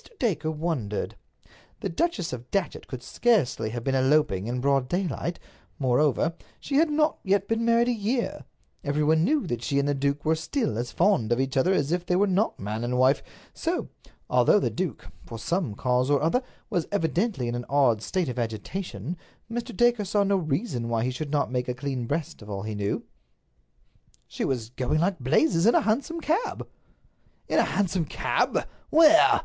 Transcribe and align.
Mr. 0.00 0.16
Dacre 0.20 0.50
wondered. 0.50 1.16
The 1.80 1.88
Duchess 1.88 2.32
of 2.32 2.50
Datchet 2.52 2.86
could 2.86 3.02
scarcely 3.02 3.70
have 3.70 3.82
been 3.82 3.94
eloping 3.96 4.46
in 4.46 4.60
broad 4.60 4.88
daylight. 4.88 5.38
Moreover, 5.78 6.34
she 6.60 6.76
had 6.76 6.88
not 6.90 7.18
yet 7.24 7.48
been 7.48 7.64
married 7.64 7.88
a 7.88 7.92
year. 7.92 8.44
Everyone 8.84 9.24
knew 9.24 9.46
that 9.46 9.62
she 9.62 9.78
and 9.78 9.88
the 9.88 9.94
duke 9.94 10.24
were 10.24 10.34
still 10.34 10.76
as 10.78 10.92
fond 10.92 11.32
of 11.32 11.40
each 11.40 11.56
other 11.56 11.72
as 11.72 11.90
if 11.92 12.06
they 12.06 12.14
were 12.16 12.26
not 12.28 12.58
man 12.60 12.84
and 12.84 12.98
wife. 12.98 13.22
So, 13.54 13.88
although 14.30 14.60
the 14.60 14.70
duke, 14.70 15.06
for 15.24 15.38
some 15.38 15.74
cause 15.74 16.10
or 16.10 16.22
other, 16.22 16.42
was 16.70 16.86
evidently 16.92 17.48
in 17.48 17.54
an 17.56 17.66
odd 17.68 18.00
state 18.02 18.28
of 18.28 18.38
agitation, 18.38 19.16
Mr. 19.50 19.76
Dacre 19.76 20.04
saw 20.04 20.22
no 20.22 20.36
reason 20.36 20.88
why 20.88 21.02
he 21.02 21.10
should 21.10 21.30
not 21.30 21.50
make 21.50 21.68
a 21.68 21.74
clean 21.74 22.06
breast 22.06 22.40
of 22.42 22.50
all 22.50 22.62
he 22.62 22.74
knew. 22.74 23.04
"She 24.28 24.44
was 24.44 24.70
going 24.70 25.00
like 25.00 25.18
blazes 25.18 25.66
in 25.66 25.74
a 25.74 25.80
hansom 25.82 26.20
cab." 26.20 26.68
"In 27.48 27.58
a 27.58 27.64
hansom 27.64 28.04
cab? 28.04 28.64
Where?" 28.90 29.42